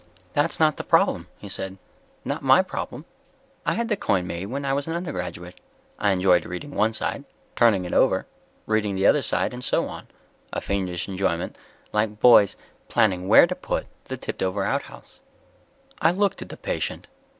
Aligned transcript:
"That's 0.33 0.59
not 0.59 0.77
the 0.77 0.83
problem," 0.83 1.27
he 1.37 1.47
said, 1.47 1.77
"not 2.25 2.41
my 2.41 2.63
problem. 2.63 3.05
I 3.67 3.75
had 3.75 3.87
the 3.87 3.95
coin 3.95 4.25
made 4.25 4.47
when 4.47 4.65
I 4.65 4.73
was 4.73 4.87
an 4.87 4.93
undergraduate. 4.93 5.59
I 5.99 6.09
enjoyed 6.11 6.43
reading 6.43 6.71
one 6.73 6.93
side, 6.93 7.23
turning 7.55 7.85
it 7.85 7.93
over, 7.93 8.25
reading 8.65 8.95
the 8.95 9.05
other 9.05 9.21
side, 9.21 9.53
and 9.53 9.63
so 9.63 9.87
on. 9.87 10.07
A 10.53 10.59
fiendish 10.59 11.07
enjoyment 11.07 11.55
like 11.93 12.19
boys 12.19 12.55
planning 12.89 13.27
where 13.27 13.45
to 13.45 13.53
put 13.53 13.85
the 14.05 14.17
tipped 14.17 14.41
over 14.41 14.63
outhouse." 14.63 15.19
I 16.01 16.09
looked 16.09 16.41
at 16.41 16.49
the 16.49 16.57
patient. 16.57 17.05